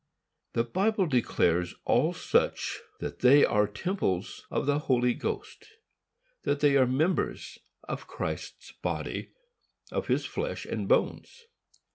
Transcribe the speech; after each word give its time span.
The 0.53 0.63
Bible 0.63 1.05
declares 1.05 1.73
of 1.73 1.79
all 1.85 2.13
such 2.13 2.81
that 3.01 3.19
they 3.19 3.45
are 3.45 3.67
temples 3.67 4.47
of 4.49 4.65
the 4.65 4.79
Holy 4.79 5.13
Ghost; 5.13 5.65
that 6.41 6.59
they 6.59 6.75
are 6.75 6.87
members 6.87 7.59
of 7.83 8.07
Christ's 8.07 8.71
body, 8.71 9.29
of 9.91 10.07
his 10.07 10.25
flesh 10.25 10.65
and 10.65 10.87
bones. 10.87 11.45